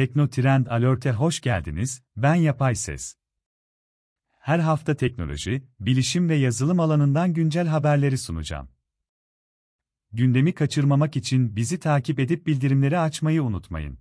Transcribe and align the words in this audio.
Tekno 0.00 0.28
Trend 0.28 0.66
Alert'e 0.66 1.12
hoş 1.12 1.40
geldiniz, 1.40 2.02
ben 2.16 2.34
Yapay 2.34 2.74
Ses. 2.74 3.16
Her 4.38 4.58
hafta 4.58 4.94
teknoloji, 4.96 5.62
bilişim 5.80 6.28
ve 6.28 6.34
yazılım 6.34 6.80
alanından 6.80 7.34
güncel 7.34 7.66
haberleri 7.66 8.18
sunacağım. 8.18 8.68
Gündemi 10.12 10.54
kaçırmamak 10.54 11.16
için 11.16 11.56
bizi 11.56 11.80
takip 11.80 12.18
edip 12.18 12.46
bildirimleri 12.46 12.98
açmayı 12.98 13.42
unutmayın. 13.42 13.98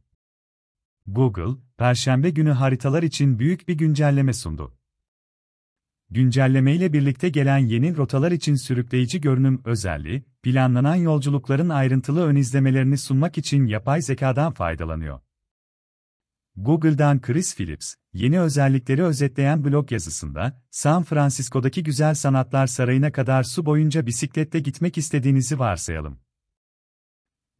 Google, 1.08 1.62
Perşembe 1.78 2.30
günü 2.30 2.52
haritalar 2.52 3.04
için 3.04 3.40
büyük 3.40 3.68
bir 3.68 3.74
güncelleme 3.74 4.34
sundu. 4.34 4.78
Güncelleme 6.10 6.76
ile 6.76 6.94
birlikte 6.94 7.30
gelen 7.30 7.58
yeni 7.58 7.98
rotalar 7.98 8.32
için 8.32 8.56
sürükleyici 8.56 9.22
görünüm 9.22 9.62
özelliği, 9.66 10.24
planlanan 10.44 10.96
yolculukların 10.96 11.70
ayrıntılı 11.70 12.26
ön 12.26 12.36
izlemelerini 12.36 12.98
sunmak 12.98 13.38
için 13.38 13.66
yapay 13.66 14.02
zekadan 14.02 14.54
faydalanıyor. 14.54 15.20
Google'dan 16.62 17.22
Chris 17.22 17.56
Phillips, 17.56 17.96
yeni 18.14 18.40
özellikleri 18.42 19.04
özetleyen 19.04 19.66
blog 19.66 19.92
yazısında, 19.92 20.62
San 20.72 21.04
Francisco'daki 21.04 21.84
Güzel 21.84 22.16
Sanatlar 22.16 22.68
Sarayı'na 22.68 23.12
kadar 23.12 23.44
su 23.44 23.66
boyunca 23.66 24.06
bisikletle 24.06 24.60
gitmek 24.60 24.98
istediğinizi 24.98 25.60
varsayalım. 25.60 26.20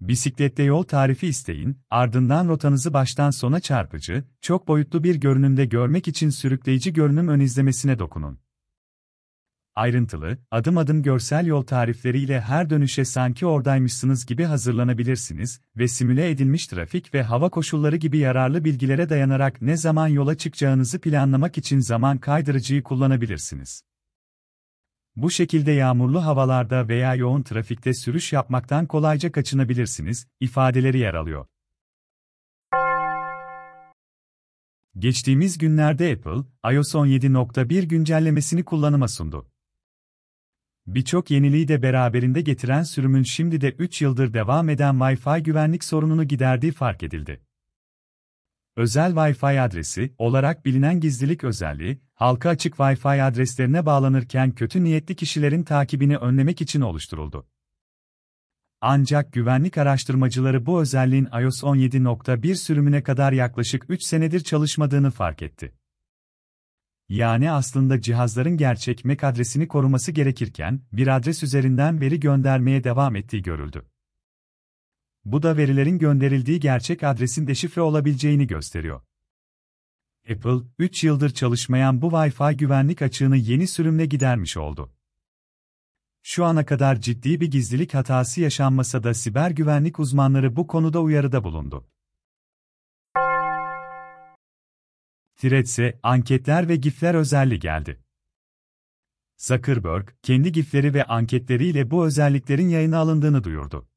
Bisiklette 0.02 0.64
yol 0.64 0.84
tarifi 0.84 1.28
isteyin, 1.28 1.78
ardından 1.90 2.48
rotanızı 2.48 2.94
baştan 2.94 3.32
sona 3.32 3.60
çarpıcı, 3.60 4.24
çok 4.42 4.68
boyutlu 4.68 5.04
bir 5.04 5.16
görünümde 5.16 5.66
görmek 5.66 6.08
için 6.08 6.30
sürükleyici 6.30 6.94
görünüm 6.94 7.28
ön 7.28 7.40
izlemesine 7.40 8.00
dokunun. 8.00 8.40
Ayrıntılı, 9.80 10.38
adım 10.52 10.78
adım 10.78 11.04
görsel 11.04 11.46
yol 11.46 11.62
tarifleriyle 11.62 12.42
her 12.42 12.70
dönüşe 12.70 13.06
sanki 13.06 13.46
oradaymışsınız 13.46 14.26
gibi 14.26 14.44
hazırlanabilirsiniz 14.44 15.62
ve 15.78 15.88
simüle 15.88 16.30
edilmiş 16.30 16.68
trafik 16.68 17.14
ve 17.14 17.24
hava 17.24 17.50
koşulları 17.50 17.96
gibi 17.96 18.18
yararlı 18.18 18.66
bilgilere 18.66 19.10
dayanarak 19.10 19.62
ne 19.62 19.78
zaman 19.78 20.08
yola 20.08 20.38
çıkacağınızı 20.38 21.02
planlamak 21.02 21.58
için 21.58 21.80
zaman 21.80 22.18
kaydırıcıyı 22.18 22.84
kullanabilirsiniz. 22.84 23.84
Bu 25.16 25.32
şekilde 25.32 25.72
yağmurlu 25.72 26.26
havalarda 26.26 26.88
veya 26.88 27.16
yoğun 27.16 27.42
trafikte 27.42 27.94
sürüş 27.94 28.34
yapmaktan 28.34 28.86
kolayca 28.86 29.32
kaçınabilirsiniz, 29.32 30.28
ifadeleri 30.40 31.00
yer 31.00 31.14
alıyor. 31.14 31.46
Geçtiğimiz 34.98 35.58
günlerde 35.58 36.12
Apple, 36.14 36.74
iOS 36.76 36.96
17.1 36.96 37.82
güncellemesini 37.82 38.64
kullanıma 38.64 39.08
sundu. 39.08 39.52
Birçok 40.96 41.32
yeniliği 41.32 41.68
de 41.68 41.82
beraberinde 41.82 42.42
getiren 42.42 42.84
sürümün 42.84 43.24
şimdi 43.24 43.62
de 43.62 43.72
3 43.72 44.02
yıldır 44.02 44.34
devam 44.34 44.70
eden 44.70 44.96
Wi-Fi 44.96 45.44
güvenlik 45.44 45.84
sorununu 45.84 46.24
giderdiği 46.24 46.72
fark 46.72 47.04
edildi. 47.04 47.42
Özel 48.76 49.12
Wi-Fi 49.12 49.62
adresi 49.62 50.14
olarak 50.18 50.66
bilinen 50.66 51.00
gizlilik 51.00 51.44
özelliği, 51.44 52.02
halka 52.14 52.50
açık 52.50 52.76
Wi-Fi 52.76 53.24
adreslerine 53.24 53.86
bağlanırken 53.86 54.52
kötü 54.52 54.84
niyetli 54.84 55.16
kişilerin 55.16 55.64
takibini 55.64 56.18
önlemek 56.18 56.62
için 56.62 56.82
oluşturuldu. 56.82 57.48
Ancak 58.82 59.34
güvenlik 59.34 59.78
araştırmacıları 59.78 60.66
bu 60.66 60.82
özelliğin 60.82 61.26
iOS 61.42 61.64
17.1 61.64 62.56
sürümüne 62.56 63.04
kadar 63.04 63.32
yaklaşık 63.32 63.86
3 63.90 64.04
senedir 64.04 64.40
çalışmadığını 64.40 65.12
fark 65.12 65.42
etti. 65.42 65.79
Yani 67.10 67.52
aslında 67.52 68.02
cihazların 68.02 68.58
gerçek 68.58 69.06
MAC 69.06 69.28
adresini 69.28 69.68
koruması 69.68 70.12
gerekirken, 70.12 70.82
bir 70.92 71.16
adres 71.16 71.44
üzerinden 71.44 72.02
veri 72.02 72.20
göndermeye 72.20 72.84
devam 72.84 73.16
ettiği 73.16 73.42
görüldü. 73.42 73.86
Bu 75.26 75.44
da 75.44 75.58
verilerin 75.58 76.00
gönderildiği 76.00 76.60
gerçek 76.60 77.04
adresin 77.04 77.48
deşifre 77.48 77.82
olabileceğini 77.82 78.48
gösteriyor. 78.48 79.02
Apple, 80.32 80.68
3 80.80 81.04
yıldır 81.04 81.30
çalışmayan 81.30 82.02
bu 82.02 82.08
Wi-Fi 82.08 82.58
güvenlik 82.58 83.02
açığını 83.02 83.38
yeni 83.38 83.68
sürümle 83.68 84.06
gidermiş 84.06 84.58
oldu. 84.58 84.94
Şu 86.24 86.46
ana 86.46 86.66
kadar 86.66 87.02
ciddi 87.02 87.42
bir 87.42 87.52
gizlilik 87.52 87.94
hatası 87.94 88.42
yaşanmasa 88.42 89.04
da 89.04 89.14
siber 89.14 89.52
güvenlik 89.52 90.00
uzmanları 90.00 90.56
bu 90.56 90.68
konuda 90.68 91.02
uyarıda 91.02 91.44
bulundu. 91.44 91.88
Threads'e 95.40 96.00
anketler 96.04 96.70
ve 96.70 96.76
gifler 96.76 97.16
özelliği 97.16 97.60
geldi. 97.60 98.00
Zuckerberg, 99.38 100.08
kendi 100.22 100.52
gifleri 100.52 100.94
ve 100.94 101.04
anketleriyle 101.04 101.92
bu 101.92 102.06
özelliklerin 102.06 102.70
yayına 102.70 102.98
alındığını 102.98 103.44
duyurdu. 103.44 103.88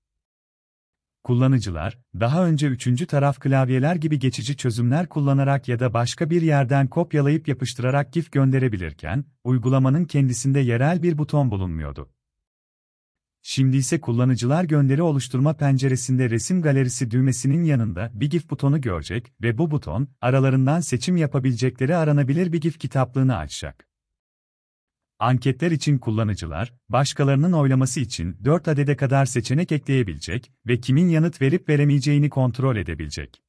Kullanıcılar, 1.25 1.99
daha 2.21 2.47
önce 2.47 2.67
üçüncü 2.67 3.07
taraf 3.07 3.41
klavyeler 3.41 3.97
gibi 3.97 4.19
geçici 4.19 4.57
çözümler 4.57 5.09
kullanarak 5.09 5.69
ya 5.69 5.81
da 5.81 5.95
başka 5.95 6.31
bir 6.31 6.43
yerden 6.43 6.89
kopyalayıp 6.89 7.49
yapıştırarak 7.49 8.13
GIF 8.13 8.33
gönderebilirken, 8.33 9.25
uygulamanın 9.45 10.05
kendisinde 10.05 10.61
yerel 10.61 11.03
bir 11.03 11.19
buton 11.19 11.51
bulunmuyordu. 11.51 12.11
Şimdi 13.43 13.77
ise 13.77 14.01
kullanıcılar 14.01 14.65
gönderi 14.65 15.03
oluşturma 15.03 15.57
penceresinde 15.57 16.31
resim 16.31 16.63
galerisi 16.63 17.11
düğmesinin 17.11 17.65
yanında 17.65 18.11
bir 18.15 18.31
GIF 18.31 18.51
butonu 18.51 18.81
görecek 18.81 19.33
ve 19.43 19.59
bu 19.59 19.71
buton, 19.71 20.09
aralarından 20.21 20.81
seçim 20.81 21.17
yapabilecekleri 21.17 21.97
aranabilir 21.97 22.53
bir 22.53 22.61
GIF 22.61 22.79
kitaplığını 22.79 23.37
açacak. 23.37 23.89
Anketler 25.19 25.71
için 25.71 25.99
kullanıcılar, 25.99 26.73
başkalarının 26.89 27.53
oylaması 27.53 28.01
için 28.01 28.39
4 28.45 28.69
adede 28.69 28.97
kadar 28.97 29.27
seçenek 29.27 29.73
ekleyebilecek 29.73 30.53
ve 30.67 30.81
kimin 30.81 31.09
yanıt 31.09 31.41
verip 31.41 31.69
veremeyeceğini 31.69 32.31
kontrol 32.31 32.77
edebilecek. 32.77 33.43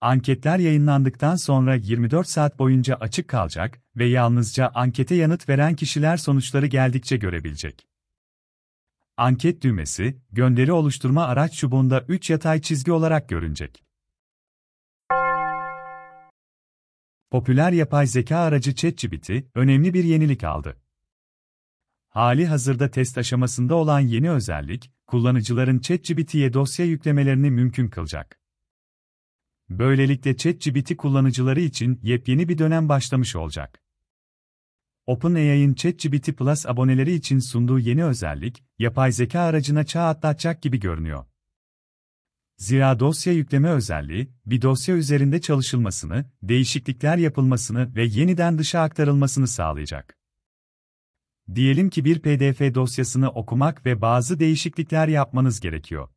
Anketler 0.00 0.58
yayınlandıktan 0.58 1.36
sonra 1.36 1.74
24 1.74 2.28
saat 2.28 2.58
boyunca 2.58 2.94
açık 2.94 3.28
kalacak 3.28 3.80
ve 3.96 4.06
yalnızca 4.06 4.70
ankete 4.74 5.14
yanıt 5.14 5.48
veren 5.48 5.74
kişiler 5.74 6.16
sonuçları 6.16 6.66
geldikçe 6.66 7.16
görebilecek. 7.16 7.88
Anket 9.18 9.62
düğmesi, 9.62 10.18
gönderi 10.32 10.72
oluşturma 10.72 11.24
araç 11.24 11.54
çubuğunda 11.54 12.04
3 12.08 12.30
yatay 12.30 12.60
çizgi 12.60 12.92
olarak 12.92 13.28
görünecek. 13.28 13.84
Popüler 17.30 17.72
yapay 17.72 18.06
zeka 18.06 18.36
aracı 18.36 18.74
ChatGPT, 18.74 19.30
önemli 19.54 19.94
bir 19.94 20.04
yenilik 20.04 20.44
aldı. 20.44 20.76
Hali 22.08 22.46
hazırda 22.46 22.90
test 22.90 23.18
aşamasında 23.18 23.74
olan 23.74 24.00
yeni 24.00 24.30
özellik, 24.30 24.92
kullanıcıların 25.06 25.78
ChatGPT'ye 25.78 26.52
dosya 26.52 26.86
yüklemelerini 26.86 27.50
mümkün 27.50 27.88
kılacak. 27.88 28.40
Böylelikle 29.70 30.36
ChatGPT 30.36 30.96
kullanıcıları 30.96 31.60
için 31.60 32.00
yepyeni 32.02 32.48
bir 32.48 32.58
dönem 32.58 32.88
başlamış 32.88 33.36
olacak. 33.36 33.82
OpenAI'ın 35.08 35.74
ChatGPT 35.74 36.36
Plus 36.36 36.66
aboneleri 36.66 37.14
için 37.14 37.38
sunduğu 37.38 37.78
yeni 37.78 38.04
özellik, 38.04 38.64
yapay 38.78 39.12
zeka 39.12 39.40
aracına 39.40 39.84
çağ 39.84 40.08
atlatacak 40.08 40.62
gibi 40.62 40.80
görünüyor. 40.80 41.24
Zira 42.56 43.00
dosya 43.00 43.32
yükleme 43.32 43.68
özelliği, 43.70 44.30
bir 44.46 44.62
dosya 44.62 44.96
üzerinde 44.96 45.40
çalışılmasını, 45.40 46.24
değişiklikler 46.42 47.16
yapılmasını 47.16 47.94
ve 47.94 48.04
yeniden 48.04 48.58
dışa 48.58 48.80
aktarılmasını 48.80 49.48
sağlayacak. 49.48 50.18
Diyelim 51.54 51.90
ki 51.90 52.04
bir 52.04 52.18
PDF 52.18 52.74
dosyasını 52.74 53.30
okumak 53.30 53.86
ve 53.86 54.00
bazı 54.00 54.40
değişiklikler 54.40 55.08
yapmanız 55.08 55.60
gerekiyor. 55.60 56.08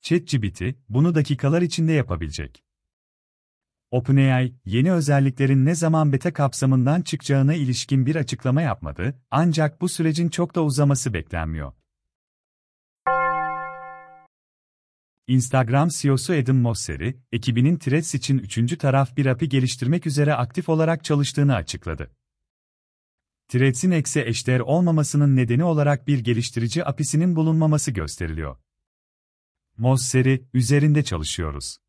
ChatGPT, 0.00 0.62
bunu 0.88 1.14
dakikalar 1.14 1.62
içinde 1.62 1.92
yapabilecek. 1.92 2.63
OpenAI, 3.94 4.54
yeni 4.64 4.92
özelliklerin 4.92 5.66
ne 5.66 5.74
zaman 5.74 6.12
beta 6.12 6.32
kapsamından 6.32 7.02
çıkacağına 7.02 7.54
ilişkin 7.54 8.06
bir 8.06 8.16
açıklama 8.16 8.62
yapmadı, 8.62 9.20
ancak 9.30 9.80
bu 9.80 9.88
sürecin 9.88 10.28
çok 10.28 10.54
da 10.54 10.64
uzaması 10.64 11.14
beklenmiyor. 11.14 11.72
Instagram 15.26 15.88
CEO'su 15.88 16.32
Adam 16.32 16.56
Mosseri, 16.56 17.20
ekibinin 17.32 17.78
Threads 17.78 18.14
için 18.14 18.38
üçüncü 18.38 18.78
taraf 18.78 19.16
bir 19.16 19.26
API 19.26 19.48
geliştirmek 19.48 20.06
üzere 20.06 20.34
aktif 20.34 20.68
olarak 20.68 21.04
çalıştığını 21.04 21.54
açıkladı. 21.54 22.10
Threads'in 23.48 23.90
X'e 23.90 24.20
eşdeğer 24.20 24.60
olmamasının 24.60 25.36
nedeni 25.36 25.64
olarak 25.64 26.06
bir 26.06 26.18
geliştirici 26.18 26.84
API'sinin 26.84 27.36
bulunmaması 27.36 27.90
gösteriliyor. 27.90 28.56
Mosseri, 29.76 30.44
üzerinde 30.54 31.04
çalışıyoruz. 31.04 31.83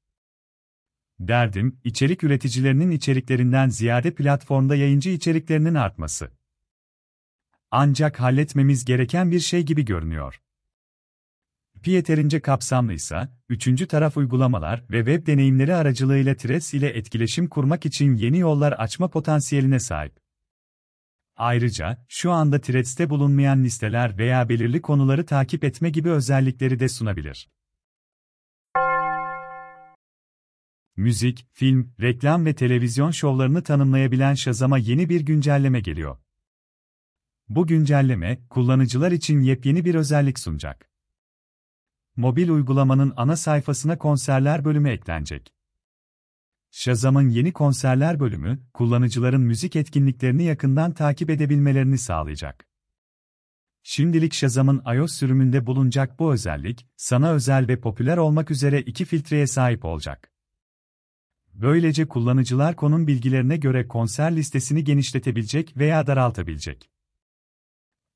Derdim, 1.20 1.80
içerik 1.84 2.24
üreticilerinin 2.24 2.92
içeriklerinden 2.92 3.70
ziyade 3.70 4.16
platformda 4.16 4.76
yayıncı 4.76 5.10
içeriklerinin 5.10 5.76
artması. 5.76 6.32
Ancak 7.72 8.20
halletmemiz 8.20 8.86
gereken 8.86 9.32
bir 9.32 9.40
şey 9.40 9.64
gibi 9.64 9.86
görünüyor. 9.86 10.42
API 11.78 11.92
yeterince 11.92 12.40
kapsamlıysa, 12.40 13.38
üçüncü 13.50 13.88
taraf 13.88 14.18
uygulamalar 14.18 14.84
ve 14.92 14.98
web 14.98 15.28
deneyimleri 15.28 15.76
aracılığıyla 15.76 16.36
Threads 16.36 16.74
ile 16.74 16.90
etkileşim 16.90 17.48
kurmak 17.50 17.86
için 17.86 18.16
yeni 18.16 18.40
yollar 18.40 18.72
açma 18.72 19.08
potansiyeline 19.08 19.80
sahip. 19.80 20.20
Ayrıca, 21.36 22.06
şu 22.08 22.32
anda 22.32 22.62
Threads'te 22.62 23.10
bulunmayan 23.10 23.64
listeler 23.64 24.18
veya 24.18 24.50
belirli 24.50 24.82
konuları 24.82 25.26
takip 25.26 25.64
etme 25.64 25.90
gibi 25.90 26.10
özellikleri 26.10 26.80
de 26.80 26.90
sunabilir. 26.90 27.50
Müzik, 30.96 31.48
film, 31.52 31.94
reklam 32.02 32.46
ve 32.46 32.56
televizyon 32.56 33.12
şovlarını 33.12 33.64
tanımlayabilen 33.64 34.34
Shazam'a 34.34 34.78
yeni 34.78 35.10
bir 35.10 35.22
güncelleme 35.22 35.80
geliyor. 35.80 36.18
Bu 37.50 37.68
güncelleme, 37.68 38.42
kullanıcılar 38.50 39.12
için 39.12 39.42
yepyeni 39.42 39.86
bir 39.86 39.96
özellik 39.96 40.40
sunacak. 40.40 40.90
Mobil 42.16 42.50
uygulamanın 42.50 43.14
ana 43.18 43.36
sayfasına 43.36 43.98
konserler 43.98 44.66
bölümü 44.66 44.90
eklenecek. 44.90 45.54
Shazam'ın 46.72 47.30
yeni 47.30 47.54
konserler 47.54 48.20
bölümü, 48.20 48.60
kullanıcıların 48.74 49.42
müzik 49.42 49.76
etkinliklerini 49.76 50.44
yakından 50.44 50.94
takip 50.94 51.30
edebilmelerini 51.30 51.98
sağlayacak. 51.98 52.68
Şimdilik 53.84 54.34
Shazam'ın 54.34 54.84
iOS 54.96 55.14
sürümünde 55.14 55.66
bulunacak 55.66 56.20
bu 56.20 56.34
özellik, 56.34 56.88
sana 56.96 57.32
özel 57.32 57.68
ve 57.68 57.80
popüler 57.80 58.18
olmak 58.18 58.52
üzere 58.52 58.82
iki 58.82 59.06
filtreye 59.06 59.48
sahip 59.48 59.86
olacak. 59.86 60.35
Böylece 61.56 62.08
kullanıcılar 62.08 62.76
konum 62.76 63.08
bilgilerine 63.08 63.58
göre 63.58 63.88
konser 63.88 64.36
listesini 64.36 64.84
genişletebilecek 64.84 65.78
veya 65.78 66.08
daraltabilecek. 66.08 66.90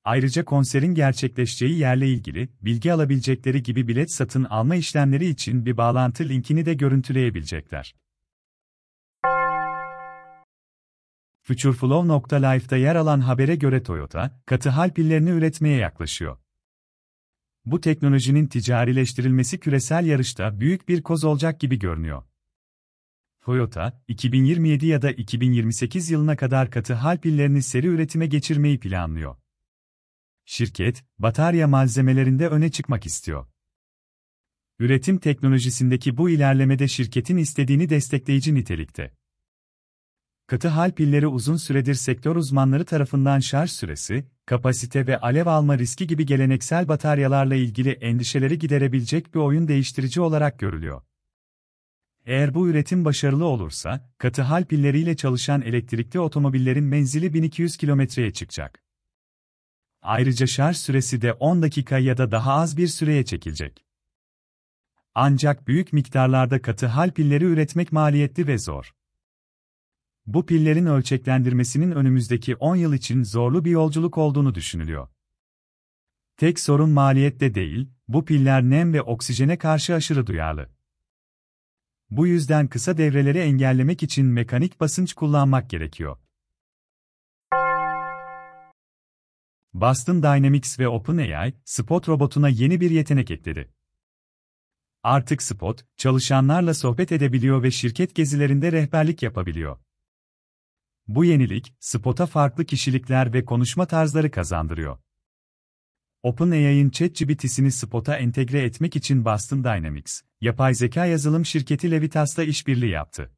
Ayrıca 0.04 0.46
konserin 0.46 0.94
gerçekleşeceği 0.96 1.78
yerle 1.78 2.08
ilgili 2.08 2.50
bilgi 2.62 2.94
alabilecekleri 2.94 3.64
gibi 3.64 3.88
bilet 3.88 4.12
satın 4.12 4.44
alma 4.44 4.76
işlemleri 4.76 5.26
için 5.26 5.66
bir 5.66 5.78
bağlantı 5.78 6.30
linkini 6.30 6.66
de 6.66 6.74
görüntüleyebilecekler. 6.74 7.96
Futureflow.life'da 11.42 12.78
yer 12.78 12.96
alan 12.96 13.20
habere 13.20 13.56
göre 13.56 13.84
Toyota, 13.84 14.42
katı 14.46 14.70
hal 14.70 14.94
pillerini 14.94 15.30
üretmeye 15.30 15.78
yaklaşıyor. 15.78 16.38
Bu 17.66 17.82
teknolojinin 17.82 18.48
ticarileştirilmesi 18.48 19.60
küresel 19.60 20.06
yarışta 20.06 20.60
büyük 20.60 20.90
bir 20.90 21.04
koz 21.04 21.24
olacak 21.24 21.60
gibi 21.60 21.80
görünüyor. 21.80 22.29
Toyota, 23.50 24.02
2027 24.08 24.86
ya 24.88 25.02
da 25.02 25.12
2028 25.12 26.12
yılına 26.12 26.36
kadar 26.36 26.72
katı 26.72 26.94
hal 26.94 27.18
pillerini 27.18 27.62
seri 27.62 27.88
üretime 27.88 28.26
geçirmeyi 28.26 28.80
planlıyor. 28.80 29.36
Şirket, 30.46 31.04
batarya 31.20 31.68
malzemelerinde 31.68 32.48
öne 32.48 32.72
çıkmak 32.72 33.06
istiyor. 33.06 33.48
Üretim 34.80 35.18
teknolojisindeki 35.18 36.18
bu 36.18 36.30
ilerlemede 36.30 36.88
şirketin 36.88 37.38
istediğini 37.38 37.90
destekleyici 37.90 38.56
nitelikte. 38.56 39.14
Katı 40.48 40.68
hal 40.68 40.92
pilleri 40.92 41.28
uzun 41.28 41.58
süredir 41.58 41.96
sektör 41.96 42.36
uzmanları 42.36 42.86
tarafından 42.86 43.40
şarj 43.40 43.72
süresi, 43.72 44.26
kapasite 44.46 45.08
ve 45.08 45.20
alev 45.20 45.46
alma 45.46 45.78
riski 45.78 46.08
gibi 46.08 46.26
geleneksel 46.26 46.88
bataryalarla 46.88 47.56
ilgili 47.56 47.90
endişeleri 47.90 48.60
giderebilecek 48.60 49.34
bir 49.34 49.40
oyun 49.40 49.68
değiştirici 49.68 50.22
olarak 50.22 50.60
görülüyor. 50.60 51.02
Eğer 52.30 52.54
bu 52.54 52.70
üretim 52.70 53.06
başarılı 53.06 53.46
olursa, 53.46 54.10
katı 54.18 54.42
hal 54.42 54.66
pilleriyle 54.66 55.16
çalışan 55.16 55.62
elektrikli 55.62 56.20
otomobillerin 56.20 56.84
menzili 56.84 57.34
1200 57.34 57.78
kilometreye 57.78 58.34
çıkacak. 58.34 58.84
Ayrıca 60.02 60.48
şarj 60.48 60.78
süresi 60.78 61.22
de 61.22 61.34
10 61.34 61.62
dakika 61.62 61.98
ya 61.98 62.18
da 62.18 62.32
daha 62.32 62.54
az 62.54 62.78
bir 62.78 62.88
süreye 62.88 63.26
çekilecek. 63.26 63.86
Ancak 65.16 65.68
büyük 65.68 65.94
miktarlarda 65.94 66.62
katı 66.62 66.88
hal 66.88 67.12
pilleri 67.12 67.46
üretmek 67.46 67.92
maliyetli 67.92 68.48
ve 68.48 68.58
zor. 68.58 68.94
Bu 70.26 70.46
pillerin 70.46 70.86
ölçeklendirmesinin 70.86 71.92
önümüzdeki 71.92 72.56
10 72.56 72.76
yıl 72.76 72.94
için 72.94 73.24
zorlu 73.24 73.66
bir 73.66 73.72
yolculuk 73.72 74.18
olduğunu 74.18 74.56
düşünülüyor. 74.56 75.08
Tek 76.38 76.60
sorun 76.60 76.90
maliyette 76.90 77.56
değil, 77.56 77.90
bu 78.08 78.26
piller 78.26 78.64
nem 78.64 78.94
ve 78.94 79.02
oksijene 79.02 79.58
karşı 79.58 79.96
aşırı 79.96 80.28
duyarlı. 80.28 80.79
Bu 82.12 82.28
yüzden 82.28 82.68
kısa 82.68 82.98
devreleri 82.98 83.38
engellemek 83.38 84.04
için 84.04 84.26
mekanik 84.26 84.80
basınç 84.80 85.14
kullanmak 85.14 85.70
gerekiyor. 85.70 86.18
Boston 89.74 90.24
Dynamics 90.24 90.80
ve 90.80 90.88
OpenAI, 90.88 91.54
Spot 91.66 92.10
robotuna 92.10 92.50
yeni 92.50 92.82
bir 92.82 92.92
yetenek 92.92 93.32
ekledi. 93.32 93.74
Artık 95.04 95.42
Spot, 95.42 95.86
çalışanlarla 95.98 96.74
sohbet 96.74 97.12
edebiliyor 97.12 97.64
ve 97.64 97.72
şirket 97.72 98.16
gezilerinde 98.16 98.72
rehberlik 98.72 99.24
yapabiliyor. 99.24 99.78
Bu 101.08 101.26
yenilik, 101.26 101.74
Spot'a 101.80 102.26
farklı 102.26 102.66
kişilikler 102.66 103.34
ve 103.34 103.46
konuşma 103.46 103.86
tarzları 103.86 104.32
kazandırıyor. 104.32 104.98
OpenAI'ın 106.24 106.90
ChatGPT'sini 106.90 107.72
Spot'a 107.72 108.16
entegre 108.18 108.64
etmek 108.64 108.96
için 108.96 109.26
Boston 109.26 109.64
Dynamics, 109.64 110.22
yapay 110.42 110.74
zeka 110.74 111.06
yazılım 111.06 111.46
şirketi 111.46 111.92
Levitas'la 111.92 112.44
işbirliği 112.44 112.90
yaptı. 112.92 113.32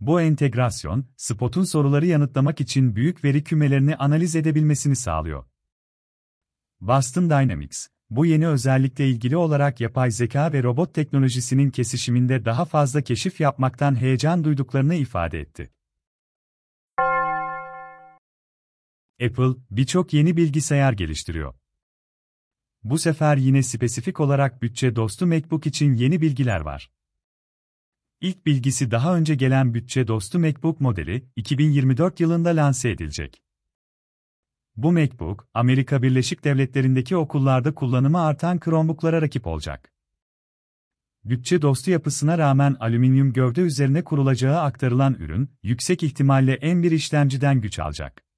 Bu 0.00 0.20
entegrasyon, 0.20 1.04
Spot'un 1.16 1.64
soruları 1.64 2.06
yanıtlamak 2.06 2.60
için 2.60 2.96
büyük 2.96 3.24
veri 3.24 3.44
kümelerini 3.44 3.96
analiz 3.96 4.36
edebilmesini 4.36 4.96
sağlıyor. 4.96 5.44
Boston 6.80 7.30
Dynamics, 7.30 7.86
bu 8.10 8.26
yeni 8.26 8.48
özellikle 8.48 9.08
ilgili 9.08 9.36
olarak 9.36 9.80
yapay 9.80 10.10
zeka 10.10 10.52
ve 10.52 10.62
robot 10.62 10.94
teknolojisinin 10.94 11.70
kesişiminde 11.70 12.44
daha 12.44 12.64
fazla 12.64 13.02
keşif 13.02 13.40
yapmaktan 13.40 14.00
heyecan 14.00 14.44
duyduklarını 14.44 14.94
ifade 14.94 15.40
etti. 15.40 15.70
Apple, 19.20 19.60
birçok 19.70 20.12
yeni 20.12 20.36
bilgisayar 20.36 20.92
geliştiriyor. 20.92 21.54
Bu 22.84 22.98
sefer 22.98 23.36
yine 23.36 23.62
spesifik 23.62 24.20
olarak 24.20 24.62
bütçe 24.62 24.96
dostu 24.96 25.26
MacBook 25.26 25.66
için 25.66 25.94
yeni 25.94 26.20
bilgiler 26.20 26.60
var. 26.60 26.90
İlk 28.20 28.46
bilgisi 28.46 28.90
daha 28.90 29.16
önce 29.16 29.34
gelen 29.34 29.74
bütçe 29.74 30.08
dostu 30.08 30.38
MacBook 30.38 30.80
modeli, 30.80 31.28
2024 31.36 32.20
yılında 32.20 32.48
lanse 32.48 32.90
edilecek. 32.90 33.42
Bu 34.76 34.92
MacBook, 34.92 35.48
Amerika 35.54 36.02
Birleşik 36.02 36.44
Devletleri'ndeki 36.44 37.16
okullarda 37.16 37.74
kullanımı 37.74 38.20
artan 38.20 38.58
Chromebook'lara 38.58 39.22
rakip 39.22 39.46
olacak. 39.46 39.92
Bütçe 41.24 41.62
dostu 41.62 41.90
yapısına 41.90 42.38
rağmen 42.38 42.76
alüminyum 42.80 43.32
gövde 43.32 43.60
üzerine 43.60 44.04
kurulacağı 44.04 44.60
aktarılan 44.60 45.14
ürün, 45.14 45.50
yüksek 45.62 46.02
ihtimalle 46.02 46.54
M1 46.54 46.94
işlemciden 46.94 47.60
güç 47.60 47.78
alacak. 47.78 48.29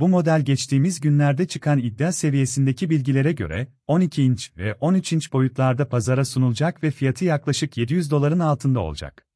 Bu 0.00 0.08
model 0.08 0.42
geçtiğimiz 0.44 1.00
günlerde 1.00 1.46
çıkan 1.46 1.78
iddia 1.78 2.12
seviyesindeki 2.12 2.90
bilgilere 2.90 3.32
göre 3.32 3.68
12 3.86 4.22
inç 4.22 4.56
ve 4.56 4.74
13 4.74 5.12
inç 5.12 5.32
boyutlarda 5.32 5.88
pazara 5.88 6.24
sunulacak 6.24 6.82
ve 6.82 6.90
fiyatı 6.90 7.24
yaklaşık 7.24 7.76
700 7.76 8.10
doların 8.10 8.38
altında 8.38 8.80
olacak. 8.80 9.26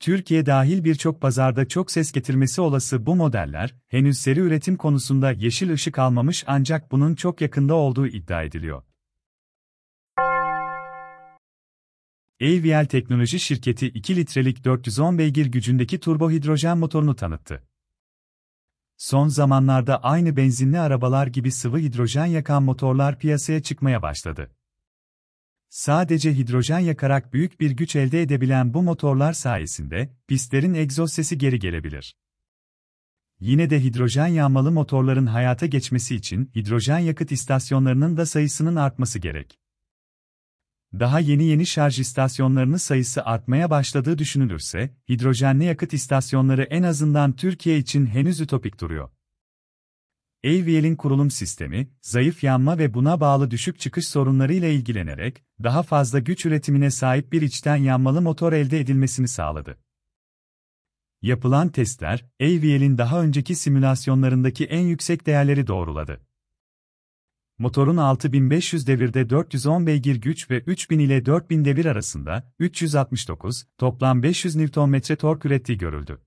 Türkiye 0.00 0.46
dahil 0.46 0.84
birçok 0.84 1.20
pazarda 1.20 1.68
çok 1.68 1.90
ses 1.90 2.12
getirmesi 2.12 2.60
olası 2.60 3.06
bu 3.06 3.16
modeller, 3.16 3.74
henüz 3.88 4.18
seri 4.18 4.40
üretim 4.40 4.76
konusunda 4.76 5.32
yeşil 5.32 5.72
ışık 5.72 5.98
almamış 5.98 6.44
ancak 6.46 6.92
bunun 6.92 7.14
çok 7.14 7.40
yakında 7.40 7.74
olduğu 7.74 8.06
iddia 8.06 8.42
ediliyor. 8.42 8.82
AVL 12.42 12.86
Teknoloji 12.86 13.40
şirketi 13.40 13.86
2 13.86 14.16
litrelik 14.16 14.64
410 14.64 15.18
beygir 15.18 15.46
gücündeki 15.46 16.00
turbo 16.00 16.30
hidrojen 16.30 16.78
motorunu 16.78 17.16
tanıttı. 17.16 17.69
Son 19.00 19.28
zamanlarda 19.28 20.02
aynı 20.02 20.36
benzinli 20.36 20.78
arabalar 20.78 21.26
gibi 21.26 21.52
sıvı 21.52 21.78
hidrojen 21.78 22.26
yakan 22.26 22.62
motorlar 22.62 23.18
piyasaya 23.18 23.62
çıkmaya 23.62 24.02
başladı. 24.02 24.50
Sadece 25.68 26.34
hidrojen 26.34 26.78
yakarak 26.78 27.32
büyük 27.32 27.60
bir 27.60 27.70
güç 27.70 27.96
elde 27.96 28.22
edebilen 28.22 28.74
bu 28.74 28.82
motorlar 28.82 29.32
sayesinde 29.32 30.10
pistlerin 30.28 30.74
egzoz 30.74 31.12
sesi 31.12 31.38
geri 31.38 31.58
gelebilir. 31.58 32.16
Yine 33.40 33.70
de 33.70 33.84
hidrojen 33.84 34.26
yanmalı 34.26 34.72
motorların 34.72 35.26
hayata 35.26 35.66
geçmesi 35.66 36.16
için 36.16 36.50
hidrojen 36.54 36.98
yakıt 36.98 37.32
istasyonlarının 37.32 38.16
da 38.16 38.26
sayısının 38.26 38.76
artması 38.76 39.18
gerek. 39.18 39.58
Daha 40.98 41.20
yeni 41.20 41.44
yeni 41.44 41.66
şarj 41.66 42.00
istasyonlarının 42.00 42.76
sayısı 42.76 43.24
artmaya 43.24 43.70
başladığı 43.70 44.18
düşünülürse, 44.18 44.94
hidrojenli 45.08 45.64
yakıt 45.64 45.92
istasyonları 45.92 46.62
en 46.62 46.82
azından 46.82 47.36
Türkiye 47.36 47.78
için 47.78 48.06
henüz 48.06 48.40
ütopik 48.40 48.80
duruyor. 48.80 49.10
AVL'in 50.44 50.96
kurulum 50.96 51.30
sistemi, 51.30 51.90
zayıf 52.02 52.44
yanma 52.44 52.78
ve 52.78 52.94
buna 52.94 53.20
bağlı 53.20 53.50
düşük 53.50 53.80
çıkış 53.80 54.08
sorunlarıyla 54.08 54.68
ilgilenerek, 54.68 55.44
daha 55.62 55.82
fazla 55.82 56.18
güç 56.18 56.46
üretimine 56.46 56.90
sahip 56.90 57.32
bir 57.32 57.42
içten 57.42 57.76
yanmalı 57.76 58.22
motor 58.22 58.52
elde 58.52 58.80
edilmesini 58.80 59.28
sağladı. 59.28 59.78
Yapılan 61.22 61.68
testler, 61.68 62.24
AVL'in 62.40 62.98
daha 62.98 63.22
önceki 63.22 63.54
simülasyonlarındaki 63.54 64.64
en 64.64 64.80
yüksek 64.80 65.26
değerleri 65.26 65.66
doğruladı. 65.66 66.20
Motorun 67.60 67.96
6500 67.96 68.86
devirde 68.86 69.30
410 69.30 69.86
beygir 69.86 70.16
güç 70.16 70.50
ve 70.50 70.60
3000 70.60 70.98
ile 70.98 71.26
4000 71.26 71.64
devir 71.64 71.84
arasında 71.84 72.52
369, 72.58 73.66
toplam 73.78 74.22
500 74.22 74.56
Nm 74.56 75.00
tork 75.00 75.44
ürettiği 75.44 75.78
görüldü. 75.78 76.20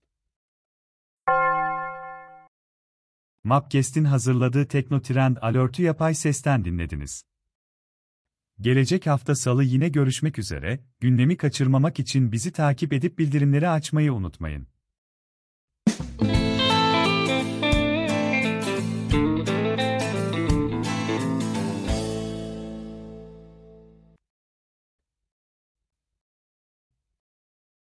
Mapquest'in 3.43 4.03
hazırladığı 4.03 4.67
Teknotrend 4.67 5.37
alert'ü 5.41 5.83
yapay 5.83 6.13
sesten 6.13 6.65
dinlediniz. 6.65 7.23
Gelecek 8.59 9.07
hafta 9.07 9.35
salı 9.35 9.63
yine 9.63 9.89
görüşmek 9.89 10.39
üzere, 10.39 10.79
gündemi 10.99 11.37
kaçırmamak 11.37 11.99
için 11.99 12.31
bizi 12.31 12.51
takip 12.51 12.93
edip 12.93 13.19
bildirimleri 13.19 13.69
açmayı 13.69 14.13
unutmayın. 14.13 14.72